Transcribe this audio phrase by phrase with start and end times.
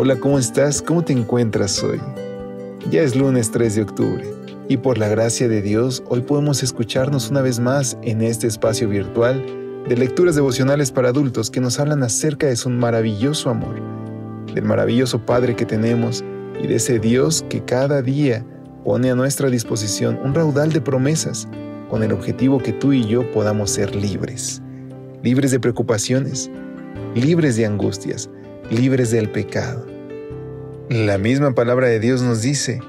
[0.00, 0.80] Hola, ¿cómo estás?
[0.80, 2.00] ¿Cómo te encuentras hoy?
[2.88, 4.32] Ya es lunes 3 de octubre
[4.68, 8.88] y por la gracia de Dios hoy podemos escucharnos una vez más en este espacio
[8.88, 9.44] virtual
[9.88, 13.74] de lecturas devocionales para adultos que nos hablan acerca de su maravilloso amor,
[14.54, 16.24] del maravilloso Padre que tenemos
[16.62, 18.46] y de ese Dios que cada día
[18.84, 21.48] pone a nuestra disposición un raudal de promesas
[21.90, 24.62] con el objetivo que tú y yo podamos ser libres,
[25.24, 26.52] libres de preocupaciones,
[27.16, 28.30] libres de angustias,
[28.70, 29.86] libres del pecado.
[30.90, 32.80] La misma palabra de Dios nos dice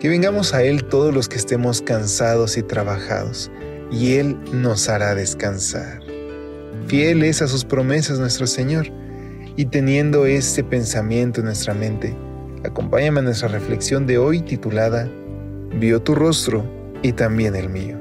[0.00, 3.50] que vengamos a Él todos los que estemos cansados y trabajados,
[3.90, 6.00] y Él nos hará descansar.
[6.86, 8.86] Fiel es a sus promesas nuestro Señor,
[9.56, 12.16] y teniendo este pensamiento en nuestra mente,
[12.64, 15.08] acompáñame a nuestra reflexión de hoy titulada
[15.78, 16.64] Vio tu rostro
[17.02, 17.98] y también el mío.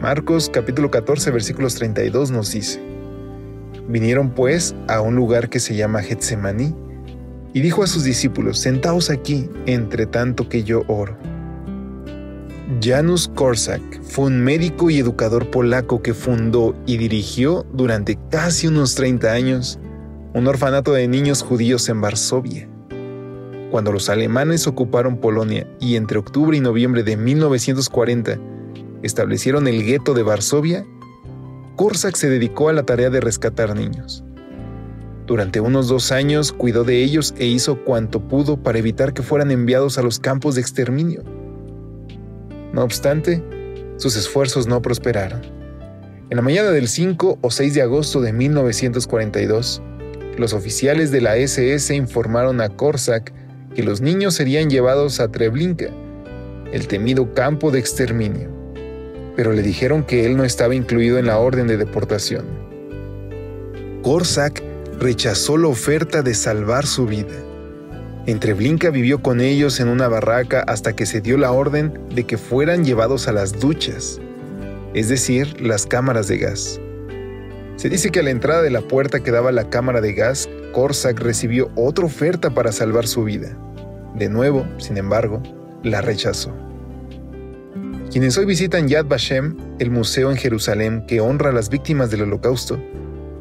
[0.00, 2.80] Marcos capítulo 14 versículos 32 nos dice,
[3.88, 6.74] Vinieron pues a un lugar que se llama Getsemaní,
[7.52, 11.16] y dijo a sus discípulos, Sentaos aquí, entre tanto que yo oro.
[12.82, 18.94] Janusz Korczak fue un médico y educador polaco que fundó y dirigió durante casi unos
[18.96, 19.78] 30 años
[20.34, 22.68] un orfanato de niños judíos en Varsovia.
[23.70, 28.38] Cuando los alemanes ocuparon Polonia y entre octubre y noviembre de 1940
[29.02, 30.84] establecieron el gueto de Varsovia,
[31.76, 34.24] Korsak se dedicó a la tarea de rescatar niños.
[35.26, 39.50] Durante unos dos años cuidó de ellos e hizo cuanto pudo para evitar que fueran
[39.50, 41.22] enviados a los campos de exterminio.
[42.72, 43.44] No obstante,
[43.98, 45.42] sus esfuerzos no prosperaron.
[46.30, 49.82] En la mañana del 5 o 6 de agosto de 1942,
[50.38, 53.34] los oficiales de la SS informaron a Korsak
[53.74, 55.90] que los niños serían llevados a Treblinka,
[56.72, 58.55] el temido campo de exterminio
[59.36, 62.46] pero le dijeron que él no estaba incluido en la orden de deportación.
[64.02, 64.62] Korsak
[64.98, 67.34] rechazó la oferta de salvar su vida.
[68.26, 72.24] Entre Blinka vivió con ellos en una barraca hasta que se dio la orden de
[72.24, 74.20] que fueran llevados a las duchas,
[74.94, 76.80] es decir, las cámaras de gas.
[77.76, 80.48] Se dice que a la entrada de la puerta que daba la cámara de gas,
[80.72, 83.56] Korsak recibió otra oferta para salvar su vida.
[84.14, 85.42] De nuevo, sin embargo,
[85.82, 86.54] la rechazó.
[88.16, 92.22] Quienes hoy visitan Yad Vashem, el museo en Jerusalén que honra a las víctimas del
[92.22, 92.82] Holocausto,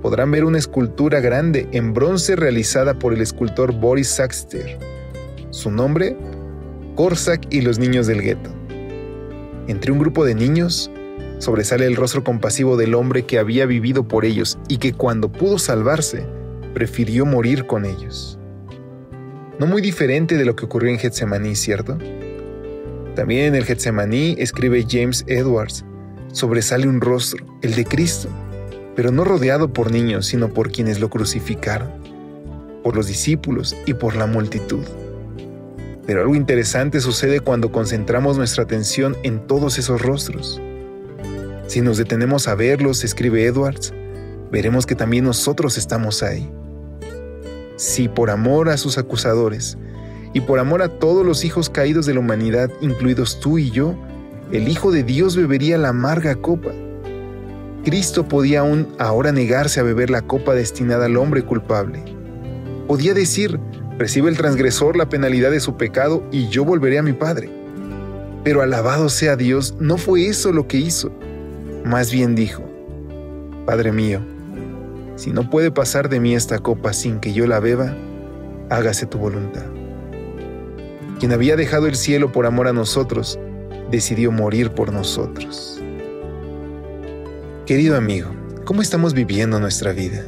[0.02, 4.78] podrán ver una escultura grande en bronce realizada por el escultor Boris Saxter.
[5.50, 6.18] Su nombre,
[6.96, 8.50] Korsak y los niños del gueto.
[9.68, 10.92] Entre un grupo de niños,
[11.40, 15.58] sobresale el rostro compasivo del hombre que había vivido por ellos y que cuando pudo
[15.58, 16.26] salvarse,
[16.74, 18.38] prefirió morir con ellos.
[19.58, 21.98] No muy diferente de lo que ocurrió en Getsemaní, ¿cierto?
[23.16, 25.86] También en el Getsemaní escribe James Edwards,
[26.34, 28.28] sobresale un rostro, el de Cristo,
[28.94, 31.90] pero no rodeado por niños, sino por quienes lo crucificaron,
[32.84, 34.84] por los discípulos y por la multitud.
[36.06, 40.62] Pero algo interesante sucede cuando concentramos nuestra atención en todos esos rostros.
[41.68, 43.94] Si nos detenemos a verlos, escribe Edwards,
[44.52, 46.52] veremos que también nosotros estamos ahí.
[47.78, 49.78] Si por amor a sus acusadores
[50.36, 53.96] y por amor a todos los hijos caídos de la humanidad, incluidos tú y yo,
[54.52, 56.72] el Hijo de Dios bebería la amarga copa.
[57.86, 62.04] Cristo podía aún ahora negarse a beber la copa destinada al hombre culpable.
[62.86, 63.62] Podía decir,
[63.98, 67.50] recibe el transgresor la penalidad de su pecado y yo volveré a mi Padre.
[68.44, 71.14] Pero alabado sea Dios, no fue eso lo que hizo.
[71.86, 72.62] Más bien dijo,
[73.66, 74.20] Padre mío,
[75.16, 77.96] si no puede pasar de mí esta copa sin que yo la beba,
[78.70, 79.75] hágase tu voluntad
[81.20, 83.40] quien había dejado el cielo por amor a nosotros,
[83.90, 85.82] decidió morir por nosotros.
[87.66, 88.30] Querido amigo,
[88.66, 90.24] ¿cómo estamos viviendo nuestra vida?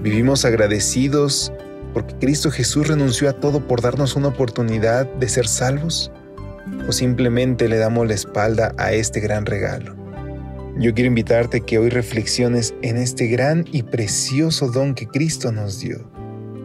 [0.00, 1.52] ¿Vivimos agradecidos
[1.92, 6.10] porque Cristo Jesús renunció a todo por darnos una oportunidad de ser salvos?
[6.88, 9.96] ¿O simplemente le damos la espalda a este gran regalo?
[10.78, 15.80] Yo quiero invitarte que hoy reflexiones en este gran y precioso don que Cristo nos
[15.80, 16.17] dio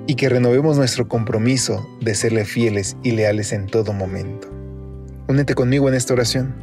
[0.08, 4.50] y que renovemos nuestro compromiso de serle fieles y leales en todo momento.
[5.28, 6.54] Únete conmigo en esta oración.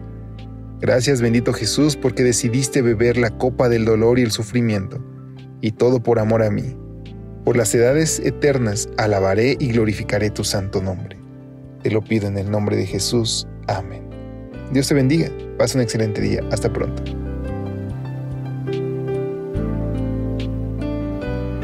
[0.81, 5.03] Gracias bendito Jesús porque decidiste beber la copa del dolor y el sufrimiento,
[5.61, 6.77] y todo por amor a mí.
[7.45, 11.19] Por las edades eternas alabaré y glorificaré tu santo nombre.
[11.83, 13.47] Te lo pido en el nombre de Jesús.
[13.67, 14.03] Amén.
[14.73, 15.31] Dios te bendiga.
[15.59, 16.43] Pasa un excelente día.
[16.53, 17.03] Hasta pronto.